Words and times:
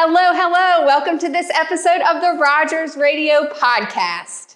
Hello, 0.00 0.32
hello. 0.32 0.86
Welcome 0.86 1.18
to 1.18 1.28
this 1.28 1.50
episode 1.50 2.02
of 2.02 2.22
the 2.22 2.38
Rogers 2.40 2.96
Radio 2.96 3.48
Podcast. 3.48 4.54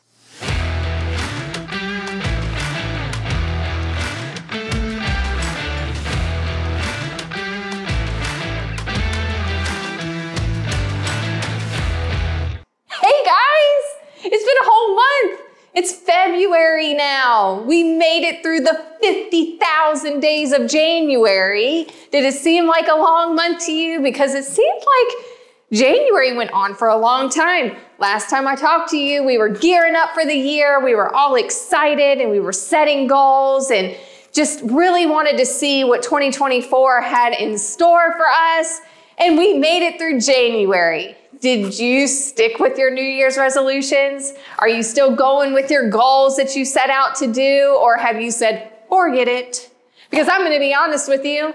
Hey 12.88 13.24
guys, 13.24 13.84
it's 14.22 14.44
been 14.44 14.58
a 14.60 14.64
whole 14.64 14.94
month. 14.94 15.40
It's 15.74 15.92
February 15.92 16.94
now. 16.94 17.62
We 17.62 17.82
made 17.82 18.22
it 18.22 18.44
through 18.44 18.60
the 18.60 18.80
50,000 19.00 20.20
days 20.20 20.52
of 20.52 20.68
January. 20.70 21.88
Did 22.12 22.24
it 22.24 22.34
seem 22.34 22.68
like 22.68 22.86
a 22.86 22.94
long 22.94 23.34
month 23.34 23.64
to 23.66 23.72
you? 23.72 24.00
Because 24.00 24.34
it 24.34 24.44
seemed 24.44 24.80
like 24.80 25.31
January 25.72 26.36
went 26.36 26.52
on 26.52 26.74
for 26.74 26.88
a 26.88 26.96
long 26.96 27.30
time. 27.30 27.74
Last 27.98 28.28
time 28.28 28.46
I 28.46 28.54
talked 28.54 28.90
to 28.90 28.98
you, 28.98 29.24
we 29.24 29.38
were 29.38 29.48
gearing 29.48 29.96
up 29.96 30.12
for 30.12 30.24
the 30.24 30.34
year. 30.34 30.84
We 30.84 30.94
were 30.94 31.14
all 31.14 31.36
excited 31.36 32.18
and 32.18 32.30
we 32.30 32.40
were 32.40 32.52
setting 32.52 33.06
goals 33.06 33.70
and 33.70 33.96
just 34.32 34.60
really 34.64 35.06
wanted 35.06 35.38
to 35.38 35.46
see 35.46 35.82
what 35.84 36.02
2024 36.02 37.00
had 37.00 37.32
in 37.32 37.56
store 37.56 38.12
for 38.12 38.26
us. 38.28 38.80
And 39.18 39.38
we 39.38 39.54
made 39.54 39.86
it 39.86 39.98
through 39.98 40.20
January. 40.20 41.16
Did 41.40 41.78
you 41.78 42.06
stick 42.06 42.58
with 42.58 42.76
your 42.76 42.90
New 42.90 43.02
Year's 43.02 43.38
resolutions? 43.38 44.34
Are 44.58 44.68
you 44.68 44.82
still 44.82 45.16
going 45.16 45.54
with 45.54 45.70
your 45.70 45.88
goals 45.88 46.36
that 46.36 46.54
you 46.54 46.66
set 46.66 46.90
out 46.90 47.14
to 47.16 47.32
do? 47.32 47.78
Or 47.80 47.96
have 47.96 48.20
you 48.20 48.30
said, 48.30 48.70
forget 48.88 49.26
it? 49.26 49.70
Because 50.10 50.28
I'm 50.28 50.42
going 50.42 50.52
to 50.52 50.60
be 50.60 50.74
honest 50.74 51.08
with 51.08 51.24
you. 51.24 51.54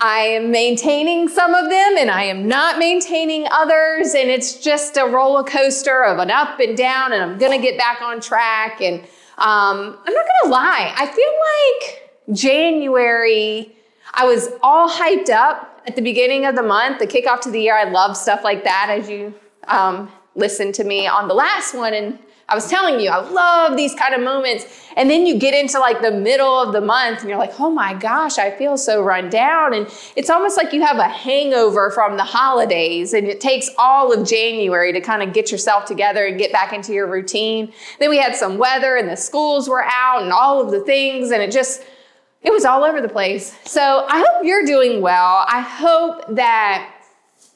I 0.00 0.18
am 0.18 0.50
maintaining 0.50 1.28
some 1.28 1.54
of 1.54 1.70
them 1.70 1.96
and 1.98 2.10
I 2.10 2.24
am 2.24 2.48
not 2.48 2.78
maintaining 2.78 3.46
others. 3.50 4.14
And 4.14 4.28
it's 4.28 4.60
just 4.60 4.96
a 4.96 5.04
roller 5.04 5.44
coaster 5.44 6.04
of 6.04 6.18
an 6.18 6.30
up 6.30 6.60
and 6.60 6.76
down, 6.76 7.12
and 7.12 7.22
I'm 7.22 7.38
going 7.38 7.58
to 7.58 7.64
get 7.64 7.78
back 7.78 8.02
on 8.02 8.20
track. 8.20 8.80
And 8.80 9.00
um, 9.38 9.98
I'm 10.04 10.14
not 10.14 10.24
going 10.26 10.42
to 10.44 10.48
lie, 10.48 10.94
I 10.96 11.06
feel 11.06 11.32
like 12.30 12.36
January, 12.36 13.74
I 14.12 14.24
was 14.24 14.48
all 14.62 14.88
hyped 14.88 15.28
up 15.28 15.82
at 15.86 15.96
the 15.96 16.02
beginning 16.02 16.46
of 16.46 16.54
the 16.54 16.62
month, 16.62 16.98
the 16.98 17.06
kickoff 17.06 17.40
to 17.42 17.50
the 17.50 17.60
year. 17.60 17.76
I 17.76 17.84
love 17.84 18.16
stuff 18.16 18.42
like 18.44 18.64
that, 18.64 18.88
as 18.90 19.08
you 19.08 19.34
um, 19.68 20.10
listened 20.34 20.74
to 20.76 20.84
me 20.84 21.06
on 21.06 21.28
the 21.28 21.34
last 21.34 21.74
one. 21.74 21.94
And 21.94 22.18
I 22.48 22.54
was 22.54 22.68
telling 22.68 23.00
you, 23.00 23.08
I 23.10 23.26
love 23.28 23.76
these 23.76 23.94
kind 23.94 24.14
of 24.14 24.20
moments. 24.20 24.66
And 24.96 25.08
then 25.08 25.26
you 25.26 25.38
get 25.38 25.54
into 25.54 25.78
like 25.78 26.02
the 26.02 26.10
middle 26.10 26.60
of 26.60 26.72
the 26.72 26.80
month 26.80 27.20
and 27.20 27.28
you're 27.28 27.38
like, 27.38 27.58
oh 27.58 27.70
my 27.70 27.94
gosh, 27.94 28.38
I 28.38 28.50
feel 28.50 28.76
so 28.76 29.02
run 29.02 29.30
down. 29.30 29.72
And 29.72 29.88
it's 30.14 30.28
almost 30.28 30.56
like 30.56 30.72
you 30.72 30.82
have 30.82 30.98
a 30.98 31.08
hangover 31.08 31.90
from 31.90 32.16
the 32.16 32.22
holidays 32.24 33.14
and 33.14 33.26
it 33.26 33.40
takes 33.40 33.70
all 33.78 34.12
of 34.12 34.28
January 34.28 34.92
to 34.92 35.00
kind 35.00 35.22
of 35.22 35.32
get 35.32 35.50
yourself 35.50 35.86
together 35.86 36.26
and 36.26 36.38
get 36.38 36.52
back 36.52 36.72
into 36.72 36.92
your 36.92 37.06
routine. 37.06 37.72
Then 37.98 38.10
we 38.10 38.18
had 38.18 38.36
some 38.36 38.58
weather 38.58 38.96
and 38.96 39.08
the 39.08 39.16
schools 39.16 39.68
were 39.68 39.84
out 39.84 40.22
and 40.22 40.32
all 40.32 40.60
of 40.60 40.70
the 40.70 40.80
things 40.80 41.30
and 41.30 41.42
it 41.42 41.50
just, 41.50 41.82
it 42.42 42.52
was 42.52 42.66
all 42.66 42.84
over 42.84 43.00
the 43.00 43.08
place. 43.08 43.58
So 43.64 44.06
I 44.08 44.18
hope 44.18 44.44
you're 44.44 44.66
doing 44.66 45.00
well. 45.00 45.46
I 45.48 45.60
hope 45.60 46.22
that 46.36 46.93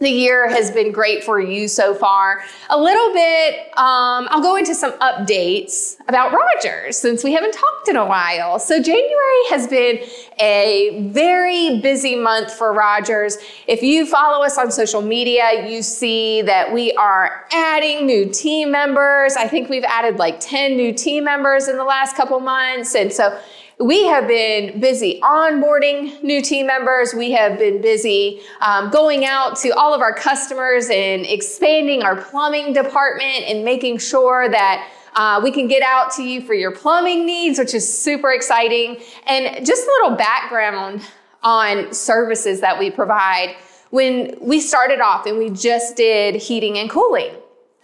the 0.00 0.08
year 0.08 0.48
has 0.48 0.70
been 0.70 0.92
great 0.92 1.24
for 1.24 1.40
you 1.40 1.66
so 1.66 1.92
far. 1.92 2.44
A 2.70 2.80
little 2.80 3.12
bit, 3.12 3.54
um, 3.76 4.28
I'll 4.30 4.40
go 4.40 4.54
into 4.54 4.74
some 4.74 4.92
updates 4.98 5.96
about 6.06 6.32
Rogers 6.32 6.96
since 6.96 7.24
we 7.24 7.32
haven't 7.32 7.52
talked 7.52 7.88
in 7.88 7.96
a 7.96 8.06
while. 8.06 8.60
So, 8.60 8.80
January 8.80 9.42
has 9.50 9.66
been 9.66 9.98
a 10.38 11.10
very 11.10 11.80
busy 11.80 12.14
month 12.14 12.52
for 12.52 12.72
Rogers. 12.72 13.38
If 13.66 13.82
you 13.82 14.06
follow 14.06 14.44
us 14.44 14.56
on 14.56 14.70
social 14.70 15.02
media, 15.02 15.68
you 15.68 15.82
see 15.82 16.42
that 16.42 16.72
we 16.72 16.92
are 16.92 17.44
adding 17.52 18.06
new 18.06 18.26
team 18.30 18.70
members. 18.70 19.34
I 19.34 19.48
think 19.48 19.68
we've 19.68 19.84
added 19.84 20.18
like 20.18 20.38
10 20.38 20.76
new 20.76 20.92
team 20.92 21.24
members 21.24 21.66
in 21.66 21.76
the 21.76 21.84
last 21.84 22.14
couple 22.14 22.38
months. 22.38 22.94
And 22.94 23.12
so, 23.12 23.36
we 23.78 24.06
have 24.06 24.26
been 24.26 24.80
busy 24.80 25.20
onboarding 25.22 26.20
new 26.22 26.42
team 26.42 26.66
members. 26.66 27.14
We 27.14 27.30
have 27.32 27.58
been 27.58 27.80
busy 27.80 28.40
um, 28.60 28.90
going 28.90 29.24
out 29.24 29.56
to 29.58 29.70
all 29.70 29.94
of 29.94 30.00
our 30.00 30.12
customers 30.12 30.88
and 30.90 31.24
expanding 31.24 32.02
our 32.02 32.16
plumbing 32.16 32.72
department 32.72 33.44
and 33.46 33.64
making 33.64 33.98
sure 33.98 34.48
that 34.48 34.90
uh, 35.14 35.40
we 35.42 35.52
can 35.52 35.68
get 35.68 35.82
out 35.82 36.12
to 36.12 36.24
you 36.24 36.40
for 36.40 36.54
your 36.54 36.72
plumbing 36.72 37.24
needs, 37.24 37.58
which 37.58 37.72
is 37.72 38.02
super 38.02 38.32
exciting. 38.32 39.00
And 39.26 39.64
just 39.64 39.86
a 39.86 39.90
little 40.00 40.16
background 40.16 41.02
on 41.42 41.92
services 41.92 42.60
that 42.60 42.78
we 42.78 42.90
provide. 42.90 43.54
When 43.90 44.36
we 44.40 44.60
started 44.60 45.00
off 45.00 45.24
and 45.24 45.38
we 45.38 45.50
just 45.50 45.96
did 45.96 46.34
heating 46.34 46.78
and 46.78 46.90
cooling, 46.90 47.30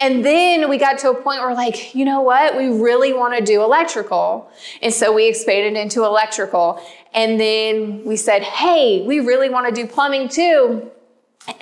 and 0.04 0.22
then 0.22 0.69
we 0.69 0.76
got 0.76 0.98
to 0.98 1.12
a 1.12 1.15
point 1.15 1.41
where, 1.41 1.54
like, 1.54 1.94
you 1.94 2.04
know 2.04 2.20
what? 2.20 2.59
We 2.59 2.69
really 2.69 3.15
want 3.15 3.38
to 3.38 3.42
do 3.42 3.62
electrical. 3.62 4.50
And 4.82 4.92
so 4.92 5.15
we 5.15 5.26
expanded 5.26 5.81
into 5.81 6.04
electrical. 6.04 6.78
And 7.15 7.41
then 7.41 8.04
we 8.04 8.19
said, 8.19 8.42
hey, 8.42 9.03
we 9.06 9.20
really 9.20 9.48
want 9.48 9.66
to 9.66 9.72
do 9.75 9.88
plumbing 9.88 10.28
too. 10.28 10.91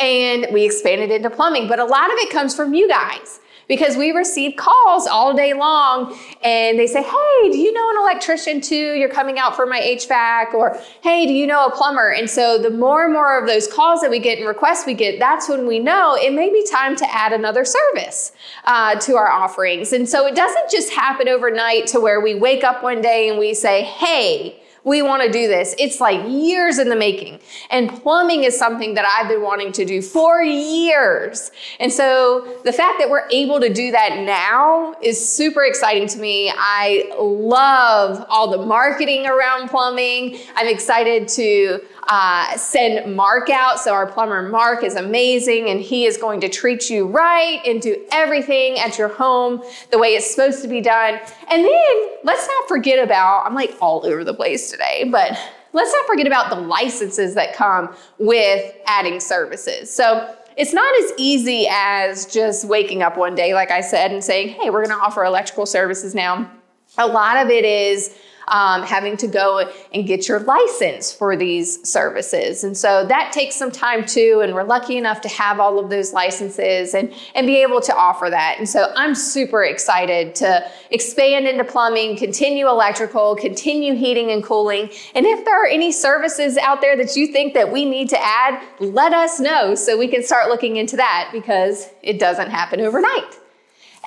And 0.01 0.49
we 0.53 0.65
expanded 0.65 1.13
into 1.13 1.31
plumbing. 1.31 1.69
But 1.69 1.79
a 1.79 1.85
lot 1.85 2.07
of 2.07 2.17
it 2.19 2.31
comes 2.31 2.53
from 2.53 2.75
you 2.75 2.89
guys 2.89 3.39
because 3.73 3.97
we 3.97 4.11
receive 4.11 4.55
calls 4.55 5.07
all 5.07 5.33
day 5.33 5.55
long 5.55 6.15
and 6.45 6.79
they 6.79 6.87
say, 6.87 7.03
Hey, 7.03 7.51
do 7.51 7.57
you 7.57 7.73
know 7.73 7.91
an 7.93 7.97
electrician 8.03 8.61
too? 8.61 8.93
You're 8.93 9.09
coming 9.09 9.39
out 9.39 9.57
for 9.57 9.65
my 9.65 9.81
HVAC, 9.81 10.53
or 10.53 10.79
Hey, 11.01 11.25
do 11.27 11.33
you 11.33 11.47
know 11.47 11.65
a 11.65 11.71
plumber? 11.71 12.11
And 12.11 12.29
so 12.29 12.59
the 12.59 12.69
more 12.69 13.03
and 13.05 13.15
more 13.15 13.41
of 13.41 13.47
those 13.47 13.67
calls 13.67 14.03
that 14.03 14.11
we 14.11 14.19
get 14.19 14.37
and 14.37 14.47
requests 14.47 14.85
we 14.85 14.93
get, 14.93 15.19
that's 15.19 15.49
when 15.49 15.67
we 15.67 15.79
know 15.79 16.15
it 16.21 16.35
may 16.35 16.51
be 16.51 16.63
time 16.71 16.97
to 16.97 17.15
add 17.15 17.33
another 17.33 17.65
service 17.65 18.33
uh, 18.65 18.97
to 18.97 19.17
our 19.17 19.31
offerings. 19.33 19.95
And 19.95 20.07
so 20.07 20.27
it 20.27 20.35
doesn't 20.35 20.71
just 20.71 20.93
happen 20.93 21.27
overnight 21.27 21.87
to 21.89 22.01
where 22.01 22.21
we 22.21 22.35
wake 22.35 22.65
up 22.65 22.83
one 22.83 23.01
day 23.01 23.31
and 23.31 23.39
we 23.39 23.55
say, 23.55 23.85
Hey, 23.85 24.62
we 24.85 25.01
want 25.01 25.23
to 25.23 25.31
do 25.31 25.47
this. 25.47 25.75
It's 25.79 26.01
like 26.01 26.29
years 26.29 26.79
in 26.79 26.89
the 26.89 26.97
making. 26.97 27.39
And 27.71 27.89
plumbing 28.03 28.45
is 28.45 28.59
something 28.59 28.95
that 28.95 29.05
I've 29.07 29.29
been 29.29 29.43
wanting 29.43 29.73
to 29.73 29.85
do 29.85 30.03
for 30.03 30.43
years. 30.43 31.53
And 31.79 31.93
so 31.93 32.59
the 32.65 32.73
fact 32.73 32.99
that 32.99 33.09
we're 33.09 33.29
able 33.31 33.61
to 33.61 33.73
do 33.73 33.93
that 33.93 34.23
now 34.25 34.95
is 35.01 35.27
super 35.27 35.65
exciting 35.65 36.09
to 36.09 36.19
me. 36.19 36.53
I 36.55 37.13
love 37.19 38.25
all 38.29 38.51
the 38.51 38.65
marketing 38.67 39.27
around 39.27 39.69
plumbing. 39.69 40.39
I'm 40.57 40.67
excited 40.67 41.29
to 41.29 41.81
uh, 42.09 42.57
send 42.57 43.15
Mark 43.15 43.49
out. 43.51 43.79
So 43.79 43.95
our 43.95 44.07
plumber 44.07 44.49
Mark 44.49 44.83
is 44.83 44.97
amazing 44.97 45.71
and 45.71 45.81
he 45.81 46.05
is 46.05 46.17
going 46.17 46.41
to 46.41 46.49
treat 46.49 46.91
you 46.91 47.07
right 47.07 47.61
and 47.65 47.81
do 47.81 48.05
everything 48.11 48.79
at 48.79 48.99
your 48.99 49.09
home 49.09 49.63
the 49.91 49.99
way 49.99 50.09
it's 50.09 50.29
supposed 50.29 50.63
to 50.63 50.69
be 50.69 50.81
done. 50.81 51.21
And 51.49 51.65
then 51.65 52.09
let's 52.25 52.47
not 52.47 52.69
forget 52.69 53.03
about, 53.03 53.47
I'm 53.47 53.55
like 53.55 53.77
all 53.81 54.05
over 54.05 54.25
the 54.25 54.35
place 54.35 54.72
today, 54.73 55.09
but 55.13 55.39
let's 55.73 55.93
not 55.93 56.07
forget 56.07 56.27
about 56.27 56.51
the 56.51 56.57
licenses 56.57 57.35
that 57.35 57.55
come 57.55 57.95
with 58.19 58.75
adding 58.87 59.21
services. 59.21 59.95
So 59.95 60.35
it's 60.57 60.75
not 60.75 60.95
as 61.05 61.13
easy 61.17 61.69
as 61.71 62.27
just 62.27 62.65
waking 62.65 63.03
up 63.03 63.17
one 63.17 63.35
day, 63.35 63.55
like 63.55 63.71
I 63.71 63.81
said, 63.81 64.11
and 64.11 64.23
saying, 64.23 64.49
hey, 64.49 64.71
we're 64.71 64.85
going 64.85 64.97
to 64.97 65.03
offer 65.03 65.25
electrical 65.25 65.67
services 65.67 66.15
now. 66.15 66.51
A 66.99 67.07
lot 67.07 67.37
of 67.37 67.49
it 67.49 67.65
is 67.65 68.19
um, 68.53 68.83
having 68.83 69.17
to 69.17 69.27
go 69.27 69.69
and 69.93 70.07
get 70.07 70.29
your 70.29 70.39
license 70.41 71.11
for 71.11 71.37
these 71.37 71.89
services. 71.89 72.63
And 72.63 72.77
so 72.77 73.05
that 73.07 73.33
takes 73.33 73.57
some 73.57 73.73
time 73.73 74.05
too. 74.05 74.41
And 74.45 74.55
we're 74.55 74.63
lucky 74.63 74.99
enough 74.99 75.23
to 75.23 75.29
have 75.29 75.59
all 75.59 75.79
of 75.79 75.89
those 75.89 76.13
licenses 76.13 76.95
and, 76.95 77.13
and 77.35 77.47
be 77.47 77.63
able 77.63 77.81
to 77.81 77.97
offer 77.97 78.29
that. 78.29 78.57
And 78.59 78.69
so 78.69 78.93
I'm 78.95 79.15
super 79.15 79.65
excited 79.65 80.35
to 80.37 80.71
expand 80.91 81.49
into 81.49 81.65
plumbing, 81.65 82.19
continue 82.19 82.69
electrical, 82.69 83.37
continue 83.37 83.95
heating 83.95 84.31
and 84.31 84.45
cooling. 84.45 84.91
And 85.15 85.25
if 85.25 85.47
there 85.47 85.65
are 85.65 85.67
any 85.67 85.91
services 85.91 86.59
out 86.59 86.83
there 86.83 86.95
that 86.99 87.17
you 87.17 87.29
think 87.29 87.55
that 87.55 87.73
we 87.73 87.87
need 87.87 88.11
to 88.11 88.23
add, 88.23 88.63
let 88.81 89.15
us 89.15 89.41
know 89.41 89.75
so 89.75 89.99
we 89.99 90.09
can 90.09 90.23
start 90.23 90.49
looking 90.49 90.77
into 90.77 90.97
that 90.97 91.31
because 91.33 91.89
it 92.03 92.19
doesn't 92.19 92.51
happen 92.51 92.83
overnight. 92.83 93.39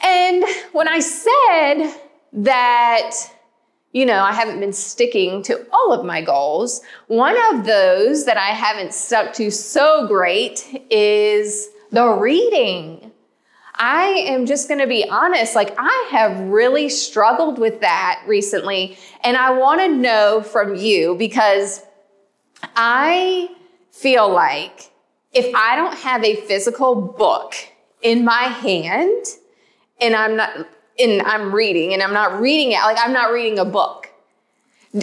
And 0.03 0.45
when 0.71 0.87
I 0.87 0.99
said 0.99 1.95
that 2.33 3.15
you 3.95 4.05
know, 4.05 4.21
I 4.21 4.33
haven't 4.33 4.59
been 4.59 4.73
sticking 4.73 5.41
to 5.43 5.65
all 5.71 5.93
of 5.93 6.05
my 6.05 6.21
goals. 6.21 6.81
One 7.07 7.37
of 7.53 7.65
those 7.65 8.25
that 8.25 8.35
I 8.35 8.47
haven't 8.47 8.93
stuck 8.93 9.31
to 9.35 9.49
so 9.49 10.05
great 10.05 10.85
is 10.89 11.69
the 11.91 12.05
reading. 12.09 13.13
I 13.75 14.07
am 14.27 14.47
just 14.47 14.67
going 14.67 14.81
to 14.81 14.87
be 14.87 15.07
honest, 15.09 15.55
like 15.55 15.73
I 15.77 16.09
have 16.11 16.37
really 16.41 16.89
struggled 16.89 17.57
with 17.57 17.79
that 17.79 18.21
recently. 18.27 18.97
And 19.23 19.37
I 19.37 19.51
want 19.51 19.79
to 19.79 19.87
know 19.87 20.41
from 20.41 20.75
you 20.75 21.15
because 21.15 21.81
I 22.75 23.49
feel 23.91 24.29
like 24.29 24.91
if 25.31 25.55
I 25.55 25.77
don't 25.77 25.97
have 25.99 26.21
a 26.25 26.35
physical 26.35 26.95
book 26.95 27.53
in 28.01 28.25
my 28.25 28.43
hand 28.43 29.25
and 30.01 30.17
I'm 30.17 30.35
not 30.35 30.67
and 30.99 31.21
I'm 31.23 31.53
reading 31.53 31.93
and 31.93 32.01
I'm 32.01 32.13
not 32.13 32.39
reading 32.39 32.71
it 32.71 32.79
like 32.79 32.97
I'm 32.99 33.13
not 33.13 33.31
reading 33.31 33.59
a 33.59 33.65
book, 33.65 34.09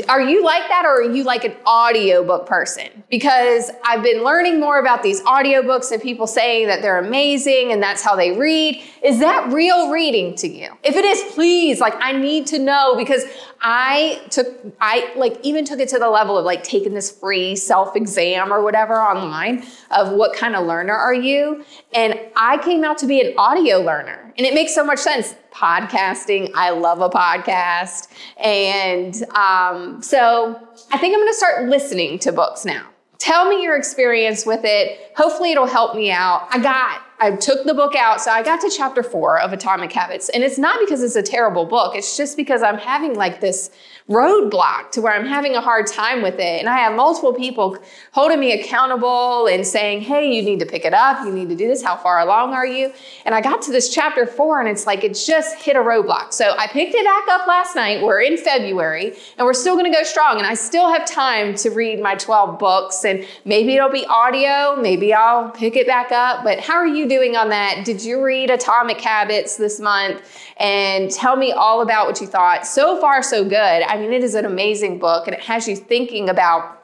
Are 0.09 0.23
you 0.23 0.43
like 0.43 0.67
that 0.69 0.87
or 0.87 1.03
are 1.03 1.11
you 1.11 1.23
like 1.23 1.45
an 1.45 1.55
audiobook 1.67 2.47
person? 2.47 3.05
Because 3.11 3.71
I've 3.85 4.03
been 4.03 4.25
learning 4.25 4.59
more 4.59 4.79
about 4.79 5.03
these 5.03 5.21
audiobooks 5.25 5.93
and 5.93 6.01
people 6.01 6.27
saying 6.27 6.69
that 6.69 6.81
they're 6.81 6.99
amazing 6.99 7.73
and 7.73 7.83
that's 7.83 8.03
how 8.03 8.17
they 8.17 8.33
read. 8.33 8.83
Is 9.05 9.21
that 9.21 9.53
real 9.53 9.91
reading 9.91 10.35
to 10.37 10.49
you? 10.49 10.71
If 10.83 10.97
it 10.97 11.05
is, 11.05 11.35
please, 11.35 11.79
like 11.79 11.95
I 12.01 12.13
need 12.13 12.47
to 12.49 12.59
know 12.59 12.95
because 12.97 13.25
I 13.63 14.21
took, 14.31 14.49
I 14.81 15.13
like 15.17 15.39
even 15.43 15.65
took 15.65 15.79
it 15.79 15.89
to 15.91 15.99
the 15.99 16.11
level 16.11 16.37
of 16.37 16.45
like 16.45 16.65
taking 16.65 16.95
this 16.95 17.11
free 17.11 17.55
self 17.55 17.95
exam 17.95 18.53
or 18.53 18.61
whatever 18.61 19.01
online 19.01 19.65
of 19.93 20.13
what 20.13 20.37
kind 20.37 20.57
of 20.57 20.67
learner 20.67 20.95
are 20.95 21.15
you? 21.15 21.65
And 21.95 22.19
I 22.37 22.59
came 22.59 22.83
out 22.83 22.99
to 22.99 23.07
be 23.07 23.21
an 23.21 23.35
audio 23.39 23.79
learner. 23.79 24.35
And 24.37 24.47
it 24.47 24.55
makes 24.55 24.75
so 24.75 24.85
much 24.85 24.99
sense. 24.99 25.37
Podcasting, 25.53 26.51
I 26.55 26.71
love 26.71 27.01
a 27.01 27.09
podcast. 27.09 28.09
And 28.39 29.23
um, 29.35 30.03
so 30.03 30.61
I 30.91 30.99
think 30.99 31.15
I'm 31.15 31.21
gonna 31.21 31.33
start 31.33 31.69
listening 31.69 32.19
to 32.21 32.33
books 32.33 32.65
now. 32.65 32.89
Tell 33.19 33.49
me 33.49 33.63
your 33.63 33.77
experience 33.77 34.45
with 34.45 34.63
it. 34.65 35.13
Hopefully, 35.17 35.53
it'll 35.53 35.67
help 35.67 35.95
me 35.95 36.11
out. 36.11 36.49
I 36.51 36.59
got 36.59 37.03
I 37.23 37.31
took 37.37 37.65
the 37.65 37.73
book 37.73 37.95
out. 37.95 38.21
So 38.21 38.33
I 38.33 38.43
got 38.43 38.61
to 38.63 38.69
chapter 38.77 39.05
four 39.05 39.41
of 39.41 39.53
Atomic 39.53 39.93
Habits. 39.93 40.29
And 40.31 40.43
it's 40.43 40.59
not 40.59 40.81
because 40.81 41.05
it's 41.05 41.15
a 41.15 41.23
terrible 41.23 41.65
book, 41.65 41.95
it's 41.95 42.17
just 42.17 42.37
because 42.37 42.65
I'm 42.65 42.79
having 42.79 43.15
like 43.15 43.41
this 43.41 43.71
roadblock 44.11 44.91
to 44.91 45.01
where 45.01 45.13
I'm 45.13 45.27
having 45.27 45.55
a 45.55 45.61
hard 45.61 45.87
time 45.87 46.23
with 46.23 46.35
it. 46.35 46.59
And 46.59 46.69
I 46.69 46.79
have 46.79 46.95
multiple 46.95 47.33
people 47.33 47.79
holding 48.11 48.41
me 48.41 48.53
accountable 48.53 49.47
and 49.47 49.65
saying, 49.65 50.01
hey, 50.03 50.35
you 50.35 50.43
need 50.43 50.59
to 50.59 50.67
pick 50.67 50.85
it 50.85 50.93
up. 50.93 51.25
You 51.25 51.33
need 51.33 51.49
to 51.51 51.55
do 51.55 51.69
this. 51.69 51.83
How 51.83 51.97
far 51.97 52.19
along 52.19 52.53
are 52.53 52.67
you? 52.67 52.93
And 53.25 53.35
I 53.35 53.41
got 53.41 53.63
to 53.63 53.71
this 53.71 53.95
chapter 53.95 54.27
four 54.27 54.61
and 54.61 54.69
it's 54.69 54.87
like 54.87 55.05
it 55.05 55.15
just 55.15 55.57
hit 55.63 55.77
a 55.77 55.81
roadblock. 55.81 56.33
So 56.33 56.57
I 56.59 56.67
picked 56.67 56.95
it 56.95 57.05
back 57.05 57.29
up 57.29 57.47
last 57.47 57.77
night. 57.77 58.03
We're 58.03 58.21
in 58.23 58.37
February 58.37 59.15
and 59.39 59.47
we're 59.47 59.55
still 59.55 59.77
going 59.77 59.91
to 59.91 59.97
go 59.97 60.03
strong. 60.03 60.39
And 60.39 60.47
I 60.47 60.55
still 60.55 60.93
have 60.93 61.07
time 61.07 61.55
to 61.57 61.71
read 61.71 62.01
my 62.01 62.17
12 62.17 62.59
books 62.59 63.05
and 63.05 63.25
maybe 63.45 63.77
it'll 63.77 63.91
be 63.91 64.05
audio. 64.07 64.77
Maybe 64.81 65.15
I'll 65.15 65.51
pick 65.51 65.77
it 65.77 65.87
back 65.87 66.11
up. 66.11 66.43
But 66.43 66.59
how 66.59 66.75
are 66.75 66.87
you 66.87 67.09
doing 67.13 67.37
on 67.37 67.51
that? 67.51 67.85
Did 67.85 68.03
you 68.03 68.25
read 68.25 68.51
Atomic 68.51 69.01
Habits 69.01 69.57
this 69.57 69.79
month? 69.79 70.23
And 70.57 71.11
tell 71.11 71.37
me 71.37 71.53
all 71.53 71.83
about 71.83 72.07
what 72.07 72.21
you 72.21 72.27
thought. 72.27 72.67
So 72.67 73.01
far, 73.01 73.23
so 73.23 73.45
good. 73.45 73.83
I 73.83 73.97
mean, 73.99 74.13
it 74.13 74.25
is 74.25 74.35
an 74.35 74.47
amazing 74.47 74.99
book 74.99 75.27
and 75.27 75.35
it 75.35 75.43
has 75.43 75.69
you 75.69 75.77
thinking 75.77 76.29
about, 76.29 76.83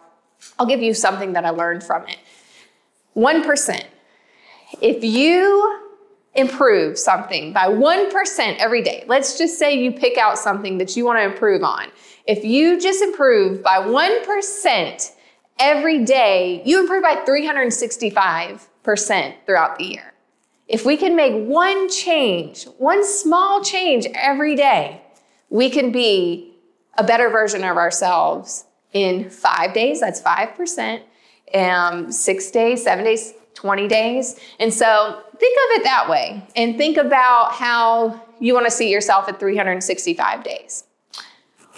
I'll 0.58 0.66
give 0.66 0.82
you 0.82 0.94
something 0.94 1.32
that 1.32 1.44
I 1.44 1.50
learned 1.50 1.82
from 1.82 2.06
it. 2.06 2.18
1%. 3.16 3.84
If 4.82 5.02
you 5.02 5.80
improve 6.34 6.98
something 6.98 7.54
by 7.54 7.68
1% 7.68 8.58
every 8.58 8.82
day, 8.82 9.04
let's 9.08 9.38
just 9.38 9.58
say 9.58 9.82
you 9.82 9.92
pick 9.92 10.18
out 10.18 10.38
something 10.38 10.76
that 10.78 10.96
you 10.96 11.06
want 11.06 11.18
to 11.18 11.24
improve 11.24 11.64
on. 11.64 11.88
If 12.26 12.44
you 12.44 12.78
just 12.78 13.02
improve 13.02 13.62
by 13.62 13.78
1% 13.78 15.12
every 15.58 16.04
day, 16.04 16.62
you 16.64 16.80
improve 16.80 17.02
by 17.02 17.16
365% 17.26 19.34
throughout 19.46 19.78
the 19.78 19.84
year. 19.84 20.12
If 20.68 20.84
we 20.84 20.98
can 20.98 21.16
make 21.16 21.32
one 21.46 21.88
change, 21.88 22.64
one 22.76 23.04
small 23.04 23.64
change 23.64 24.06
every 24.14 24.54
day, 24.54 25.00
we 25.48 25.70
can 25.70 25.90
be 25.90 26.54
a 26.98 27.04
better 27.04 27.30
version 27.30 27.64
of 27.64 27.76
ourselves 27.78 28.64
in 28.92 29.30
five 29.30 29.72
days. 29.72 30.00
That's 30.00 30.20
5%. 30.20 31.02
Um, 31.54 32.12
six 32.12 32.50
days, 32.50 32.84
seven 32.84 33.06
days, 33.06 33.32
20 33.54 33.88
days. 33.88 34.38
And 34.60 34.72
so 34.72 35.22
think 35.38 35.56
of 35.56 35.80
it 35.80 35.84
that 35.84 36.08
way 36.10 36.46
and 36.54 36.76
think 36.76 36.98
about 36.98 37.52
how 37.52 38.22
you 38.38 38.52
want 38.52 38.66
to 38.66 38.70
see 38.70 38.90
yourself 38.90 39.28
at 39.28 39.40
365 39.40 40.44
days. 40.44 40.84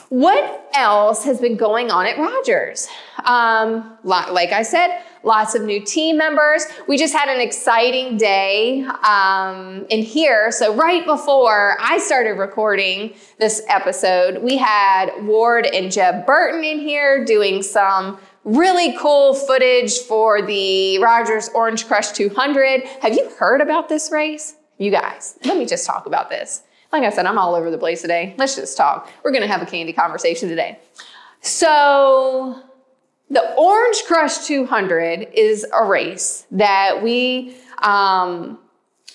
What 0.08 0.68
else 0.74 1.24
has 1.24 1.40
been 1.40 1.56
going 1.56 1.92
on 1.92 2.04
at 2.04 2.18
Rogers? 2.18 2.88
Um, 3.24 3.96
like 4.02 4.50
I 4.50 4.62
said, 4.62 5.02
lots 5.22 5.54
of 5.54 5.62
new 5.62 5.80
team 5.80 6.16
members. 6.16 6.64
We 6.88 6.96
just 6.96 7.14
had 7.14 7.28
an 7.28 7.40
exciting 7.40 8.16
day 8.16 8.84
um, 9.06 9.86
in 9.88 10.02
here. 10.02 10.50
So, 10.50 10.74
right 10.74 11.04
before 11.04 11.76
I 11.80 11.98
started 11.98 12.32
recording 12.32 13.14
this 13.38 13.62
episode, 13.68 14.42
we 14.42 14.56
had 14.56 15.10
Ward 15.22 15.66
and 15.66 15.90
Jeb 15.90 16.26
Burton 16.26 16.64
in 16.64 16.80
here 16.80 17.24
doing 17.24 17.62
some 17.62 18.18
really 18.44 18.96
cool 18.98 19.34
footage 19.34 19.98
for 19.98 20.42
the 20.42 20.98
Rogers 20.98 21.50
Orange 21.54 21.86
Crush 21.86 22.12
200. 22.12 22.82
Have 23.02 23.14
you 23.14 23.30
heard 23.38 23.60
about 23.60 23.88
this 23.88 24.10
race? 24.10 24.54
You 24.78 24.90
guys, 24.90 25.38
let 25.44 25.58
me 25.58 25.66
just 25.66 25.86
talk 25.86 26.06
about 26.06 26.30
this. 26.30 26.62
Like 26.92 27.04
I 27.04 27.10
said, 27.10 27.26
I'm 27.26 27.38
all 27.38 27.54
over 27.54 27.70
the 27.70 27.78
place 27.78 28.02
today. 28.02 28.34
Let's 28.38 28.56
just 28.56 28.76
talk. 28.76 29.10
We're 29.22 29.30
going 29.30 29.42
to 29.42 29.48
have 29.48 29.62
a 29.62 29.66
candy 29.66 29.92
conversation 29.92 30.48
today. 30.48 30.78
So, 31.42 32.62
the 33.30 33.54
Orange 33.54 34.02
Crush 34.06 34.46
200 34.46 35.28
is 35.32 35.64
a 35.72 35.84
race 35.84 36.46
that 36.50 37.00
we 37.02 37.56
um, 37.78 38.58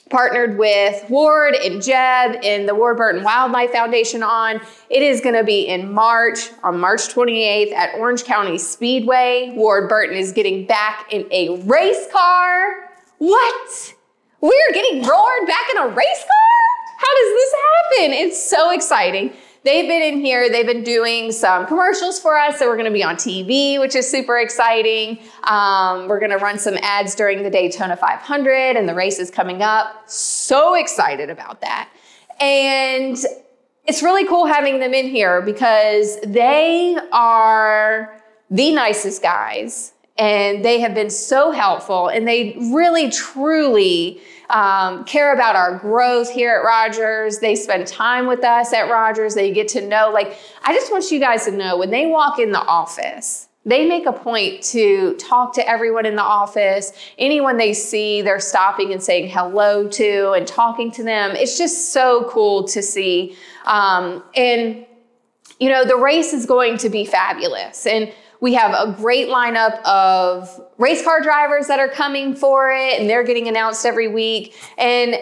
partnered 0.10 0.58
with 0.58 1.10
Ward 1.10 1.54
and 1.56 1.84
Jeb 1.84 2.38
and 2.42 2.68
the 2.68 2.74
Ward 2.74 2.96
Burton 2.96 3.24
Wildlife 3.24 3.72
Foundation 3.72 4.24
on. 4.24 4.62
It 4.90 5.04
is 5.04 5.20
going 5.20 5.36
to 5.36 5.44
be 5.44 5.68
in 5.68 5.92
March, 5.92 6.50
on 6.64 6.80
March 6.80 7.02
28th 7.14 7.74
at 7.74 7.96
Orange 7.96 8.24
County 8.24 8.58
Speedway. 8.58 9.52
Ward 9.54 9.90
Burton 9.90 10.16
is 10.16 10.32
getting 10.32 10.66
back 10.66 11.12
in 11.12 11.28
a 11.32 11.62
race 11.64 12.08
car. 12.12 12.90
What? 13.18 13.94
We're 14.40 14.74
getting 14.74 15.02
Ward 15.02 15.48
back 15.48 15.70
in 15.72 15.78
a 15.78 15.88
race 15.88 16.24
car? 16.24 16.46
How 16.98 17.14
does 17.14 17.34
this 17.34 17.54
happen? 17.54 18.14
It's 18.14 18.50
so 18.50 18.72
exciting. 18.72 19.34
They've 19.66 19.88
been 19.88 20.04
in 20.04 20.24
here, 20.24 20.48
they've 20.48 20.68
been 20.68 20.84
doing 20.84 21.32
some 21.32 21.66
commercials 21.66 22.20
for 22.20 22.38
us. 22.38 22.60
So 22.60 22.68
we're 22.68 22.78
gonna 22.78 22.92
be 22.92 23.04
on 23.04 23.16
TV, 23.16 23.80
which 23.80 23.96
is 23.96 24.08
super 24.08 24.38
exciting. 24.38 25.18
Um, 25.46 26.08
we're 26.08 26.20
gonna 26.20 26.38
run 26.38 26.60
some 26.60 26.78
ads 26.84 27.16
during 27.16 27.42
the 27.42 27.50
Daytona 27.50 27.98
500 27.98 28.78
and 28.78 28.88
the 28.88 28.94
race 28.94 29.18
is 29.18 29.32
coming 29.32 29.64
up. 29.64 30.08
So 30.08 30.76
excited 30.76 31.32
about 31.32 31.62
that. 31.62 31.90
And 32.40 33.18
it's 33.86 34.04
really 34.04 34.28
cool 34.28 34.46
having 34.46 34.80
them 34.80 34.94
in 34.94 35.08
here 35.08 35.42
because 35.42 36.22
they 36.22 36.96
are 37.12 38.22
the 38.52 38.72
nicest 38.72 39.24
guys 39.24 39.94
and 40.16 40.64
they 40.64 40.80
have 40.80 40.94
been 40.94 41.10
so 41.10 41.50
helpful 41.50 42.10
and 42.10 42.28
they 42.28 42.56
really 42.72 43.10
truly 43.10 44.22
um, 44.50 45.04
care 45.06 45.34
about 45.34 45.56
our 45.56 45.78
growth 45.78 46.30
here 46.30 46.56
at 46.56 46.64
Rogers. 46.64 47.40
They 47.40 47.56
spend 47.56 47.88
time 47.88 48.28
with 48.28 48.44
us 48.44 48.74
at 48.74 48.90
Rogers. 48.90 49.36
They 49.36 49.52
get 49.52 49.68
to 49.70 49.82
know, 49.86 50.12
like, 50.12 50.38
I 50.64 50.74
just 50.74 50.92
want 50.92 51.12
you 51.12 51.20
guys 51.20 51.46
to 51.46 51.52
know 51.52 51.78
when 51.78 51.90
they 51.90 52.06
walk 52.06 52.40
in 52.40 52.52
the 52.52 52.62
office, 52.62 53.48
they 53.68 53.88
make 53.88 54.06
a 54.06 54.14
point 54.14 54.62
to 54.66 55.16
talk 55.16 55.56
to 55.56 55.68
everyone 55.68 56.06
in 56.06 56.16
the 56.16 56.22
office. 56.22 56.94
Anyone 57.18 57.58
they 57.58 57.74
see, 57.74 58.22
they're 58.22 58.40
stopping 58.40 58.94
and 58.94 59.02
saying 59.02 59.30
hello 59.30 59.88
to 59.88 60.34
and 60.34 60.46
talking 60.46 60.92
to 60.92 61.04
them. 61.04 61.32
It's 61.32 61.58
just 61.58 61.92
so 61.92 62.30
cool 62.30 62.66
to 62.66 62.84
see. 62.84 63.36
Um, 63.66 64.24
and, 64.36 64.86
you 65.60 65.70
know, 65.70 65.84
the 65.84 65.96
race 65.96 66.32
is 66.32 66.46
going 66.46 66.78
to 66.78 66.90
be 66.90 67.06
fabulous. 67.06 67.88
And 67.88 68.14
we 68.42 68.54
have 68.54 68.74
a 68.74 68.92
great 68.94 69.30
lineup 69.30 69.82
of 69.84 70.50
race 70.78 71.04
car 71.04 71.22
drivers 71.22 71.68
that 71.68 71.80
are 71.80 71.90
coming 71.90 72.36
for 72.36 72.72
it, 72.72 73.00
and 73.00 73.10
they're 73.10 73.24
getting 73.24 73.48
announced 73.48 73.86
every 73.86 74.08
week. 74.08 74.56
And 74.78 75.16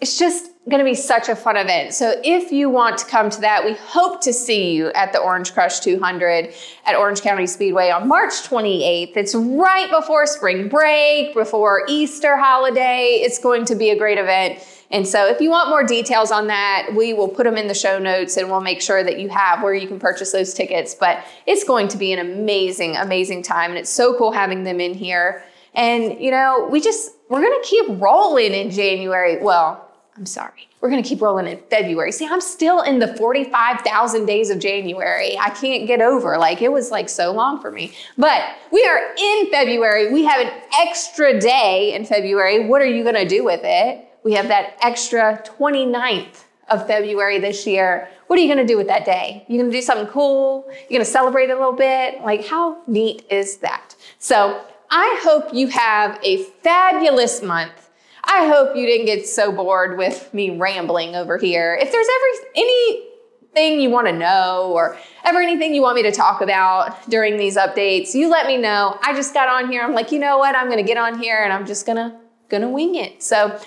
it's 0.00 0.18
just 0.18 0.50
going 0.68 0.78
to 0.78 0.84
be 0.84 0.94
such 0.94 1.28
a 1.28 1.36
fun 1.36 1.56
event. 1.56 1.92
So 1.94 2.14
if 2.24 2.52
you 2.52 2.70
want 2.70 2.98
to 2.98 3.06
come 3.06 3.28
to 3.30 3.40
that, 3.40 3.64
we 3.64 3.74
hope 3.74 4.22
to 4.22 4.32
see 4.32 4.74
you 4.74 4.92
at 4.92 5.12
the 5.12 5.18
Orange 5.18 5.52
Crush 5.52 5.80
200 5.80 6.54
at 6.86 6.96
Orange 6.96 7.22
County 7.22 7.46
Speedway 7.46 7.90
on 7.90 8.08
March 8.08 8.32
28th. 8.32 9.16
It's 9.16 9.34
right 9.34 9.90
before 9.90 10.26
spring 10.26 10.68
break, 10.68 11.34
before 11.34 11.84
Easter 11.88 12.36
holiday. 12.36 13.20
It's 13.22 13.38
going 13.38 13.64
to 13.66 13.74
be 13.74 13.90
a 13.90 13.98
great 13.98 14.18
event. 14.18 14.60
And 14.90 15.06
so 15.06 15.26
if 15.26 15.40
you 15.40 15.50
want 15.50 15.68
more 15.68 15.84
details 15.84 16.32
on 16.32 16.48
that, 16.48 16.88
we 16.96 17.12
will 17.12 17.28
put 17.28 17.44
them 17.44 17.56
in 17.56 17.68
the 17.68 17.74
show 17.74 17.98
notes 17.98 18.36
and 18.36 18.50
we'll 18.50 18.60
make 18.60 18.82
sure 18.82 19.04
that 19.04 19.20
you 19.20 19.28
have 19.28 19.62
where 19.62 19.74
you 19.74 19.86
can 19.86 20.00
purchase 20.00 20.32
those 20.32 20.52
tickets. 20.52 20.94
But 20.94 21.24
it's 21.46 21.62
going 21.62 21.88
to 21.88 21.96
be 21.96 22.12
an 22.12 22.18
amazing, 22.18 22.96
amazing 22.96 23.42
time. 23.42 23.70
And 23.70 23.78
it's 23.78 23.90
so 23.90 24.16
cool 24.18 24.32
having 24.32 24.64
them 24.64 24.80
in 24.80 24.94
here. 24.94 25.44
And, 25.74 26.20
you 26.20 26.32
know, 26.32 26.68
we 26.70 26.80
just, 26.80 27.12
we're 27.28 27.40
going 27.40 27.62
to 27.62 27.68
keep 27.68 28.00
rolling 28.00 28.52
in 28.52 28.72
January. 28.72 29.40
Well, 29.40 29.88
I'm 30.16 30.26
sorry. 30.26 30.68
We're 30.80 30.90
going 30.90 31.02
to 31.02 31.08
keep 31.08 31.20
rolling 31.20 31.46
in 31.46 31.58
February. 31.70 32.10
See, 32.10 32.26
I'm 32.26 32.40
still 32.40 32.80
in 32.80 32.98
the 32.98 33.14
45,000 33.16 34.26
days 34.26 34.50
of 34.50 34.58
January. 34.58 35.38
I 35.38 35.50
can't 35.50 35.86
get 35.86 36.00
over. 36.00 36.36
Like, 36.36 36.62
it 36.62 36.72
was 36.72 36.90
like 36.90 37.08
so 37.08 37.32
long 37.32 37.60
for 37.60 37.70
me. 37.70 37.92
But 38.18 38.42
we 38.72 38.84
are 38.86 39.14
in 39.16 39.50
February. 39.50 40.12
We 40.12 40.24
have 40.24 40.40
an 40.40 40.52
extra 40.80 41.38
day 41.38 41.94
in 41.94 42.04
February. 42.04 42.66
What 42.66 42.82
are 42.82 42.86
you 42.86 43.04
going 43.04 43.14
to 43.14 43.28
do 43.28 43.44
with 43.44 43.60
it? 43.62 44.09
We 44.24 44.34
have 44.34 44.48
that 44.48 44.76
extra 44.82 45.42
29th 45.58 46.44
of 46.68 46.86
February 46.86 47.38
this 47.38 47.66
year. 47.66 48.08
What 48.26 48.38
are 48.38 48.42
you 48.42 48.52
going 48.52 48.64
to 48.64 48.72
do 48.72 48.76
with 48.76 48.86
that 48.86 49.04
day? 49.04 49.44
You're 49.48 49.60
going 49.60 49.70
to 49.70 49.76
do 49.76 49.82
something 49.82 50.06
cool? 50.06 50.64
You're 50.68 50.98
going 50.98 51.00
to 51.00 51.04
celebrate 51.04 51.50
a 51.50 51.54
little 51.54 51.72
bit? 51.72 52.22
Like, 52.22 52.46
how 52.46 52.82
neat 52.86 53.24
is 53.30 53.58
that? 53.58 53.96
So, 54.18 54.64
I 54.92 55.20
hope 55.22 55.54
you 55.54 55.68
have 55.68 56.18
a 56.24 56.42
fabulous 56.64 57.42
month. 57.42 57.90
I 58.24 58.48
hope 58.48 58.76
you 58.76 58.86
didn't 58.86 59.06
get 59.06 59.26
so 59.26 59.52
bored 59.52 59.96
with 59.96 60.32
me 60.34 60.58
rambling 60.58 61.14
over 61.14 61.38
here. 61.38 61.78
If 61.80 61.92
there's 61.92 62.06
ever 62.06 62.50
any 62.56 63.06
thing 63.54 63.80
you 63.80 63.90
want 63.90 64.08
to 64.08 64.12
know 64.12 64.72
or 64.74 64.96
ever 65.24 65.40
anything 65.40 65.74
you 65.74 65.82
want 65.82 65.96
me 65.96 66.02
to 66.02 66.12
talk 66.12 66.40
about 66.40 67.08
during 67.08 67.36
these 67.36 67.56
updates, 67.56 68.14
you 68.14 68.28
let 68.28 68.46
me 68.46 68.56
know. 68.56 68.98
I 69.02 69.14
just 69.14 69.32
got 69.32 69.48
on 69.48 69.70
here. 69.70 69.82
I'm 69.82 69.94
like, 69.94 70.12
you 70.12 70.18
know 70.18 70.38
what? 70.38 70.56
I'm 70.56 70.66
going 70.66 70.78
to 70.78 70.84
get 70.84 70.96
on 70.96 71.20
here 71.20 71.42
and 71.42 71.52
I'm 71.52 71.66
just 71.66 71.86
going 71.86 71.96
to 71.96 72.16
going 72.48 72.62
to 72.62 72.68
wing 72.68 72.96
it. 72.96 73.22
So, 73.22 73.58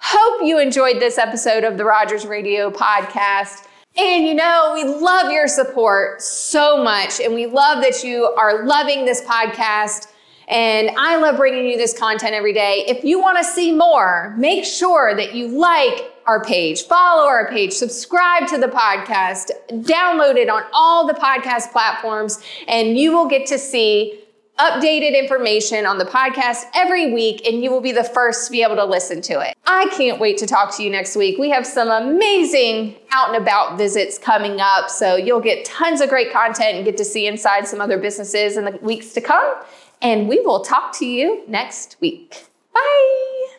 hope 0.00 0.46
you 0.46 0.58
enjoyed 0.58 1.00
this 1.00 1.18
episode 1.18 1.64
of 1.64 1.76
the 1.76 1.84
Rogers 1.84 2.26
Radio 2.26 2.70
podcast. 2.70 3.66
And 3.96 4.24
you 4.24 4.34
know, 4.34 4.72
we 4.74 4.84
love 4.84 5.32
your 5.32 5.48
support 5.48 6.22
so 6.22 6.82
much 6.82 7.20
and 7.20 7.34
we 7.34 7.46
love 7.46 7.82
that 7.82 8.04
you 8.04 8.24
are 8.24 8.64
loving 8.64 9.04
this 9.04 9.22
podcast. 9.22 10.08
And 10.46 10.90
I 10.96 11.16
love 11.16 11.36
bringing 11.36 11.66
you 11.66 11.76
this 11.76 11.98
content 11.98 12.32
every 12.32 12.54
day. 12.54 12.84
If 12.86 13.04
you 13.04 13.20
want 13.20 13.38
to 13.38 13.44
see 13.44 13.72
more, 13.72 14.34
make 14.38 14.64
sure 14.64 15.14
that 15.14 15.34
you 15.34 15.48
like 15.48 16.10
our 16.26 16.42
page, 16.44 16.84
follow 16.84 17.26
our 17.26 17.48
page, 17.48 17.72
subscribe 17.72 18.46
to 18.48 18.58
the 18.58 18.68
podcast, 18.68 19.50
download 19.70 20.36
it 20.36 20.48
on 20.48 20.62
all 20.72 21.06
the 21.06 21.14
podcast 21.14 21.72
platforms, 21.72 22.42
and 22.66 22.98
you 22.98 23.12
will 23.12 23.28
get 23.28 23.46
to 23.46 23.58
see 23.58 24.20
updated 24.58 25.18
information 25.18 25.86
on 25.86 25.98
the 25.98 26.04
podcast 26.04 26.64
every 26.74 27.12
week, 27.12 27.46
and 27.46 27.62
you 27.62 27.70
will 27.70 27.80
be 27.80 27.92
the 27.92 28.04
first 28.04 28.46
to 28.46 28.52
be 28.52 28.62
able 28.62 28.76
to 28.76 28.84
listen 28.84 29.20
to 29.22 29.40
it. 29.40 29.56
I 29.66 29.86
can't 29.96 30.20
wait 30.20 30.38
to 30.38 30.46
talk 30.46 30.76
to 30.76 30.82
you 30.82 30.90
next 30.90 31.16
week. 31.16 31.38
We 31.38 31.50
have 31.50 31.66
some 31.66 31.88
amazing 31.88 32.96
out 33.12 33.34
and 33.34 33.42
about 33.42 33.78
visits 33.78 34.18
coming 34.18 34.60
up, 34.60 34.90
so 34.90 35.16
you'll 35.16 35.40
get 35.40 35.64
tons 35.64 36.00
of 36.00 36.08
great 36.08 36.32
content 36.32 36.76
and 36.76 36.84
get 36.84 36.96
to 36.96 37.04
see 37.04 37.26
inside 37.26 37.66
some 37.66 37.80
other 37.80 37.98
businesses 37.98 38.56
in 38.56 38.64
the 38.64 38.72
weeks 38.82 39.12
to 39.14 39.20
come. 39.20 39.54
And 40.02 40.28
we 40.28 40.40
will 40.40 40.62
talk 40.62 40.96
to 40.98 41.06
you 41.06 41.42
next 41.48 41.96
week. 42.00 42.46
Bye. 42.72 43.57